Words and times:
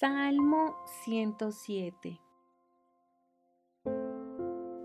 Salmo 0.00 0.76
107 1.04 2.18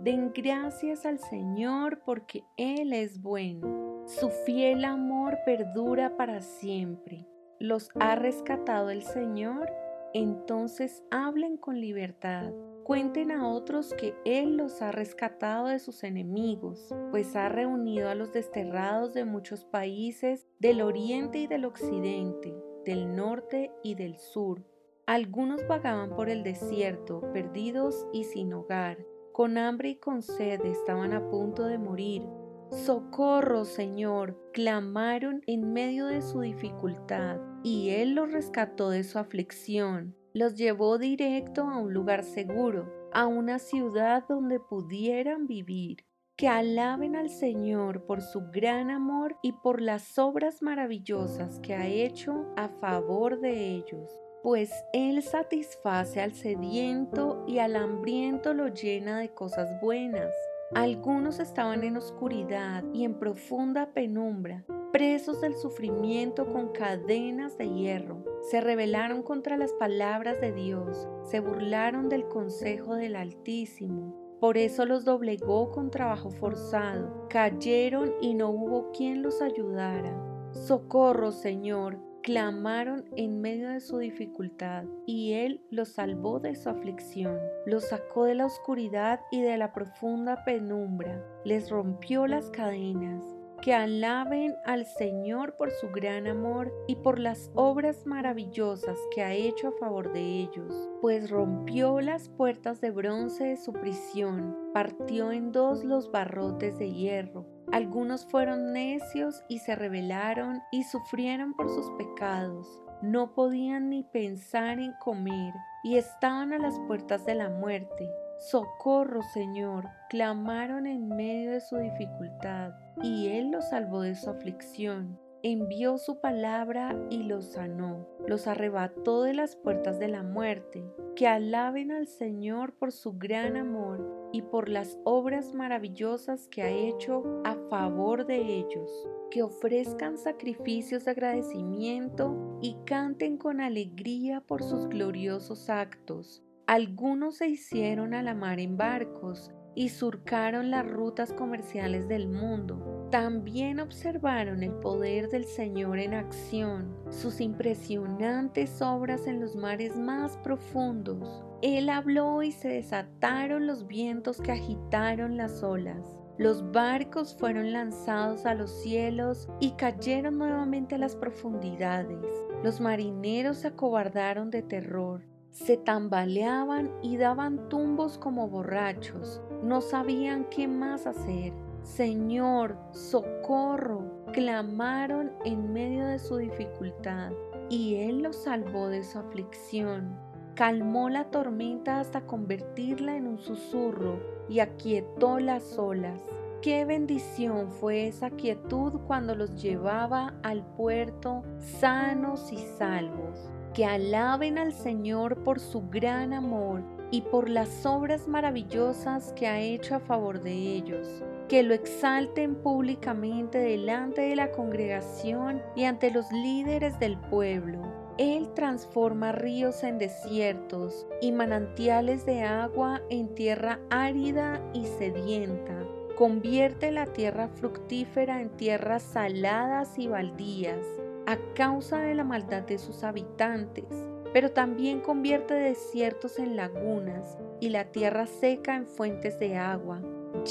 Den 0.02 0.34
gracias 0.34 1.06
al 1.06 1.20
Señor 1.20 2.02
porque 2.06 2.44
Él 2.58 2.92
es 2.92 3.22
bueno. 3.22 4.04
Su 4.08 4.30
fiel 4.30 4.84
amor 4.84 5.38
perdura 5.46 6.18
para 6.18 6.42
siempre. 6.42 7.26
¿Los 7.62 7.92
ha 7.98 8.18
rescatado 8.18 8.90
el 8.90 9.04
Señor? 9.04 9.72
Entonces 10.14 11.02
hablen 11.12 11.56
con 11.56 11.80
libertad. 11.80 12.52
Cuenten 12.84 13.32
a 13.32 13.48
otros 13.48 13.94
que 13.94 14.16
Él 14.26 14.58
los 14.58 14.82
ha 14.82 14.92
rescatado 14.92 15.68
de 15.68 15.80
sus 15.80 16.04
enemigos, 16.04 16.94
pues 17.12 17.38
ha 17.38 17.48
reunido 17.48 18.10
a 18.10 18.16
los 18.16 18.34
desterrados 18.34 19.14
de 19.14 19.24
muchos 19.24 19.64
países, 19.64 20.46
del 20.60 20.82
oriente 20.82 21.38
y 21.38 21.48
del 21.48 21.64
occidente, 21.64 22.54
del 22.84 23.16
norte 23.16 23.72
y 23.82 23.96
del 23.96 24.18
sur 24.18 24.75
algunos 25.08 25.68
vagaban 25.68 26.16
por 26.16 26.30
el 26.30 26.42
desierto, 26.44 27.22
perdidos 27.32 28.08
y 28.12 28.24
sin 28.24 28.54
hogar. 28.54 29.06
Con 29.34 29.58
hambre 29.58 29.90
y 29.90 29.96
con 29.98 30.24
sed 30.24 30.66
estaban 30.66 31.14
a 31.14 31.30
punto 31.30 31.66
de 31.66 31.78
morir. 31.78 32.24
Socorro, 32.72 33.66
Señor, 33.66 34.40
clamaron 34.52 35.44
en 35.46 35.74
medio 35.74 36.08
de 36.08 36.24
su 36.24 36.42
dificultad, 36.42 37.40
y 37.64 37.90
Él 37.92 38.16
los 38.16 38.32
rescató 38.32 38.90
de 38.90 39.04
su 39.04 39.20
aflicción. 39.20 40.16
Los 40.34 40.56
llevó 40.56 40.98
directo 40.98 41.62
a 41.70 41.78
un 41.78 41.94
lugar 41.94 42.24
seguro, 42.24 42.92
a 43.14 43.28
una 43.28 43.60
ciudad 43.60 44.26
donde 44.28 44.60
pudieran 44.60 45.46
vivir. 45.46 46.04
Que 46.36 46.48
alaben 46.48 47.16
al 47.16 47.30
Señor 47.30 48.06
por 48.06 48.22
su 48.22 48.42
gran 48.52 48.90
amor 48.90 49.38
y 49.42 49.54
por 49.54 49.82
las 49.82 50.18
obras 50.18 50.62
maravillosas 50.62 51.60
que 51.60 51.76
ha 51.76 51.88
hecho 51.88 52.48
a 52.58 52.68
favor 52.68 53.40
de 53.40 53.76
ellos 53.76 54.10
pues 54.46 54.86
Él 54.94 55.24
satisface 55.24 56.22
al 56.22 56.36
sediento 56.36 57.44
y 57.48 57.58
al 57.58 57.76
hambriento 57.76 58.54
lo 58.54 58.68
llena 58.68 59.18
de 59.18 59.30
cosas 59.30 59.82
buenas. 59.82 60.32
Algunos 60.76 61.40
estaban 61.40 61.84
en 61.84 61.98
oscuridad 61.98 62.84
y 62.94 63.06
en 63.06 63.18
profunda 63.18 63.92
penumbra, 63.92 64.64
presos 64.92 65.42
del 65.42 65.56
sufrimiento 65.56 66.48
con 66.48 66.68
cadenas 66.74 67.58
de 67.58 67.74
hierro. 67.74 68.24
Se 68.52 68.62
rebelaron 68.62 69.24
contra 69.24 69.58
las 69.58 69.74
palabras 69.74 70.40
de 70.40 70.52
Dios, 70.52 71.08
se 71.24 71.40
burlaron 71.40 72.08
del 72.08 72.28
consejo 72.28 72.94
del 72.94 73.16
Altísimo. 73.16 74.38
Por 74.40 74.60
eso 74.60 74.86
los 74.86 75.06
doblegó 75.06 75.72
con 75.72 75.90
trabajo 75.90 76.30
forzado, 76.30 77.28
cayeron 77.30 78.14
y 78.22 78.36
no 78.36 78.52
hubo 78.52 78.92
quien 78.92 79.24
los 79.24 79.42
ayudara. 79.42 80.16
Socorro, 80.52 81.32
Señor, 81.32 81.98
clamaron 82.26 83.06
en 83.16 83.40
medio 83.40 83.70
de 83.70 83.80
su 83.80 84.00
dificultad 84.00 84.86
y 85.06 85.34
Él 85.34 85.62
los 85.70 85.90
salvó 85.90 86.40
de 86.40 86.56
su 86.56 86.70
aflicción, 86.70 87.40
los 87.68 87.90
sacó 87.90 88.26
de 88.26 88.34
la 88.34 88.48
oscuridad 88.48 89.20
y 89.32 89.44
de 89.44 89.56
la 89.58 89.72
profunda 89.74 90.44
penumbra, 90.44 91.24
les 91.44 91.70
rompió 91.70 92.26
las 92.26 92.50
cadenas. 92.50 93.24
Que 93.62 93.76
alaben 93.76 94.56
al 94.66 94.86
Señor 94.86 95.56
por 95.56 95.70
su 95.72 95.90
gran 95.90 96.26
amor 96.26 96.74
y 96.88 96.96
por 96.96 97.20
las 97.20 97.52
obras 97.54 98.06
maravillosas 98.08 98.98
que 99.14 99.22
ha 99.22 99.34
hecho 99.34 99.68
a 99.68 99.78
favor 99.80 100.12
de 100.12 100.22
ellos, 100.22 100.90
pues 101.02 101.30
rompió 101.30 102.02
las 102.02 102.30
puertas 102.30 102.82
de 102.82 102.90
bronce 102.90 103.46
de 103.46 103.58
su 103.58 103.72
prisión, 103.72 104.56
partió 104.74 105.32
en 105.32 105.52
dos 105.52 105.84
los 105.84 106.12
barrotes 106.12 106.80
de 106.80 106.92
hierro 106.92 107.55
algunos 107.76 108.26
fueron 108.26 108.72
necios 108.72 109.44
y 109.50 109.60
se 109.60 109.76
rebelaron 109.76 110.62
y 110.72 110.84
sufrieron 110.84 111.54
por 111.54 111.70
sus 111.70 111.92
pecados. 111.98 112.66
No 113.02 113.34
podían 113.34 113.90
ni 113.90 114.02
pensar 114.02 114.80
en 114.80 114.94
comer 114.94 115.54
y 115.84 115.98
estaban 115.98 116.54
a 116.54 116.58
las 116.58 116.80
puertas 116.88 117.26
de 117.26 117.36
la 117.36 117.50
muerte. 117.50 118.10
Socorro, 118.50 119.22
Señor, 119.34 119.90
clamaron 120.10 120.88
en 120.88 121.10
medio 121.10 121.52
de 121.52 121.60
su 121.60 121.76
dificultad, 121.76 122.72
y 123.04 123.28
Él 123.28 123.52
los 123.52 123.68
salvó 123.68 124.00
de 124.00 124.16
su 124.16 124.30
aflicción. 124.30 125.20
Envió 125.44 125.98
su 125.98 126.22
palabra 126.22 126.96
y 127.10 127.24
los 127.24 127.52
sanó, 127.52 128.08
los 128.26 128.48
arrebató 128.48 129.24
de 129.24 129.34
las 129.34 129.58
puertas 129.58 130.00
de 130.00 130.08
la 130.08 130.24
muerte. 130.24 130.86
Que 131.18 131.28
alaben 131.28 131.92
al 131.92 132.08
Señor 132.08 132.74
por 132.78 132.94
su 132.94 133.18
gran 133.18 133.58
amor 133.58 134.25
y 134.36 134.42
por 134.42 134.68
las 134.68 135.00
obras 135.06 135.54
maravillosas 135.54 136.50
que 136.50 136.62
ha 136.62 136.70
hecho 136.70 137.24
a 137.46 137.56
favor 137.70 138.26
de 138.26 138.36
ellos, 138.36 139.08
que 139.32 139.42
ofrezcan 139.42 140.18
sacrificios 140.18 141.06
de 141.06 141.12
agradecimiento 141.12 142.60
y 142.62 142.76
canten 142.86 143.38
con 143.38 143.62
alegría 143.62 144.42
por 144.42 144.62
sus 144.62 144.90
gloriosos 144.90 145.70
actos. 145.70 146.44
Algunos 146.68 147.38
se 147.38 147.48
hicieron 147.48 148.14
a 148.14 148.22
la 148.24 148.34
mar 148.34 148.60
en 148.60 148.76
barcos 148.76 149.52
y 149.74 149.88
surcaron 149.88 150.70
las 150.70 150.86
rutas 150.86 151.32
comerciales 151.32 152.10
del 152.10 152.28
mundo. 152.28 152.95
También 153.12 153.80
observaron 153.80 154.64
el 154.64 154.74
poder 154.74 155.30
del 155.30 155.46
Señor 155.46 156.00
en 156.00 156.14
acción, 156.14 156.96
sus 157.10 157.40
impresionantes 157.40 158.82
obras 158.82 159.28
en 159.28 159.40
los 159.40 159.56
mares 159.56 159.98
más 159.98 160.38
profundos. 160.38 161.46
Él 161.62 161.90
habló 161.90 162.44
y 162.44 162.52
se 162.52 162.70
desataron 162.70 163.68
los 163.68 163.88
vientos 163.88 164.42
que 164.42 164.52
agitaron 164.52 165.38
las 165.38 165.64
olas. 165.64 166.18
Los 166.38 166.70
barcos 166.72 167.36
fueron 167.40 167.72
lanzados 167.72 168.46
a 168.46 168.54
los 168.54 168.72
cielos 168.82 169.48
y 169.60 169.72
cayeron 169.72 170.38
nuevamente 170.38 170.96
a 170.96 170.98
las 170.98 171.16
profundidades. 171.16 172.20
Los 172.64 172.82
marineros 172.82 173.58
se 173.58 173.68
acobardaron 173.68 174.50
de 174.50 174.62
terror 174.62 175.22
se 175.56 175.78
tambaleaban 175.78 176.92
y 177.02 177.16
daban 177.16 177.70
tumbos 177.70 178.18
como 178.18 178.50
borrachos. 178.50 179.42
No 179.64 179.80
sabían 179.80 180.44
qué 180.50 180.68
más 180.68 181.08
hacer. 181.08 181.54
Señor, 181.86 182.78
socorro, 182.92 184.26
clamaron 184.34 185.32
en 185.46 185.72
medio 185.72 186.08
de 186.08 186.18
su 186.18 186.38
dificultad, 186.38 187.32
y 187.70 187.98
Él 187.98 188.24
los 188.24 188.44
salvó 188.44 188.88
de 188.88 189.04
su 189.04 189.20
aflicción. 189.20 190.18
Calmó 190.56 191.10
la 191.10 191.26
tormenta 191.26 192.00
hasta 192.00 192.26
convertirla 192.26 193.16
en 193.16 193.28
un 193.28 193.38
susurro 193.38 194.20
y 194.50 194.60
aquietó 194.60 195.40
las 195.40 195.78
olas. 195.78 196.20
Qué 196.64 196.86
bendición 196.86 197.70
fue 197.70 198.08
esa 198.08 198.32
quietud 198.32 199.02
cuando 199.06 199.36
los 199.36 199.62
llevaba 199.62 200.34
al 200.42 200.66
puerto 200.76 201.44
sanos 201.60 202.52
y 202.52 202.58
salvos 202.58 203.48
que 203.76 203.86
alaben 203.86 204.58
al 204.58 204.74
Señor 204.74 205.44
por 205.44 205.60
su 205.60 205.88
gran 205.90 206.34
amor 206.34 206.95
y 207.16 207.22
por 207.22 207.50
las 207.50 207.86
obras 207.86 208.28
maravillosas 208.28 209.32
que 209.38 209.48
ha 209.48 209.62
hecho 209.62 209.96
a 209.96 210.00
favor 210.02 210.42
de 210.42 210.52
ellos, 210.52 211.08
que 211.48 211.64
lo 211.64 211.74
exalten 211.74 212.56
públicamente 212.56 213.58
delante 213.58 214.20
de 214.20 214.36
la 214.36 214.52
congregación 214.52 215.62
y 215.78 215.86
ante 215.86 216.12
los 216.12 216.30
líderes 216.34 217.00
del 217.00 217.18
pueblo. 217.18 217.80
Él 218.18 218.50
transforma 218.54 219.32
ríos 219.32 219.82
en 219.86 219.98
desiertos 219.98 221.08
y 221.22 221.32
manantiales 221.32 222.26
de 222.26 222.42
agua 222.42 223.02
en 223.10 223.34
tierra 223.34 223.80
árida 223.90 224.62
y 224.74 224.84
sedienta. 224.84 225.86
Convierte 226.18 226.92
la 226.92 227.06
tierra 227.06 227.48
fructífera 227.48 228.42
en 228.42 228.50
tierras 228.50 229.04
saladas 229.04 229.98
y 229.98 230.10
baldías 230.10 230.86
a 231.28 231.38
causa 231.56 232.00
de 232.00 232.14
la 232.14 232.26
maldad 232.26 232.64
de 232.64 232.78
sus 232.78 233.06
habitantes, 233.06 233.86
pero 234.36 234.52
también 234.52 235.00
convierte 235.00 235.54
desiertos 235.54 236.40
en 236.40 236.58
lagunas 236.58 237.38
y 237.62 237.70
la 237.70 237.86
tierra 237.86 238.26
seca 238.26 238.76
en 238.76 238.86
fuentes 238.86 239.40
de 239.40 239.56
agua. 239.56 240.02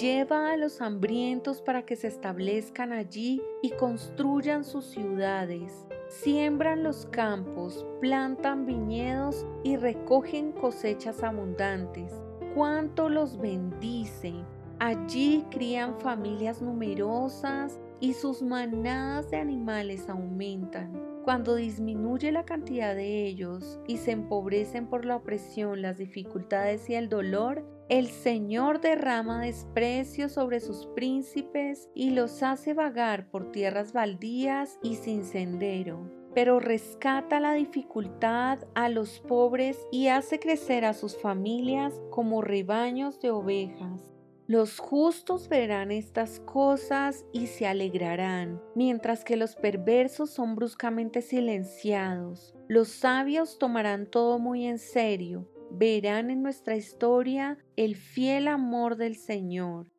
Lleva 0.01 0.53
a 0.53 0.57
los 0.57 0.81
hambrientos 0.81 1.61
para 1.61 1.85
que 1.85 1.95
se 1.95 2.07
establezcan 2.07 2.95
allí 2.95 3.43
y 3.61 3.73
construyan 3.73 4.65
sus 4.65 4.87
ciudades. 4.87 5.87
Siembran 6.09 6.83
los 6.83 7.05
campos, 7.11 7.85
plantan 8.01 8.65
viñedos 8.65 9.45
y 9.65 9.77
recogen 9.77 10.53
cosechas 10.53 11.23
abundantes. 11.23 12.11
Cuánto 12.55 13.11
los 13.11 13.37
bendice. 13.39 14.33
Allí 14.79 15.45
crían 15.51 16.01
familias 16.01 16.63
numerosas 16.63 17.79
y 18.01 18.15
sus 18.15 18.41
manadas 18.41 19.31
de 19.31 19.37
animales 19.37 20.09
aumentan. 20.09 21.14
Cuando 21.25 21.55
disminuye 21.55 22.31
la 22.33 22.45
cantidad 22.45 22.95
de 22.95 23.27
ellos 23.27 23.81
y 23.87 23.97
se 23.97 24.11
empobrecen 24.11 24.89
por 24.89 25.07
la 25.07 25.17
opresión, 25.17 25.81
las 25.81 25.97
dificultades 25.97 26.91
y 26.91 26.97
el 26.97 27.09
dolor, 27.09 27.65
el 27.89 28.09
Señor 28.09 28.83
derrama 28.83 29.41
desprecio 29.41 30.29
sobre 30.29 30.61
sus 30.61 30.85
príncipes 30.95 31.89
y 31.95 32.11
los 32.11 32.43
hace 32.43 32.75
vagar 32.75 33.31
por 33.31 33.53
tierras 33.53 33.95
baldías 33.95 34.79
y 34.83 34.97
sin 34.97 35.25
sendero. 35.25 36.11
Pero 36.35 36.61
rescata 36.61 37.41
la 37.41 37.55
dificultad 37.55 38.59
a 38.75 38.91
los 38.91 39.21
pobres 39.21 39.79
y 39.91 40.09
hace 40.09 40.39
crecer 40.39 40.85
a 40.85 40.93
sus 40.93 41.17
familias 41.17 42.03
como 42.11 42.43
rebaños 42.43 43.19
de 43.21 43.31
ovejas. 43.31 44.14
Los 44.47 44.79
justos 44.79 45.49
verán 45.49 45.91
estas 45.91 46.39
cosas 46.41 47.25
y 47.33 47.47
se 47.47 47.67
alegrarán, 47.67 48.61
mientras 48.75 49.25
que 49.25 49.39
los 49.39 49.57
perversos 49.57 50.31
son 50.31 50.55
bruscamente 50.55 51.23
silenciados. 51.23 52.55
Los 52.69 52.89
sabios 52.89 53.59
tomarán 53.59 54.07
todo 54.07 54.39
muy 54.39 54.67
en 54.67 54.79
serio, 54.79 55.49
verán 55.71 56.31
en 56.31 56.43
nuestra 56.43 56.77
historia 56.77 57.57
el 57.77 57.97
fiel 57.97 58.49
amor 58.49 58.97
del 58.97 59.17
Señor 59.17 59.94